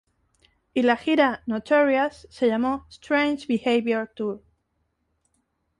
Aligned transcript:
Y 0.73 0.81
la 0.81 0.97
"gira 0.97 1.43
Notorious" 1.45 2.25
se 2.31 2.47
llamó 2.47 2.87
"Strange 2.89 3.45
Behaviour 3.45 4.07
Tour". 4.15 4.43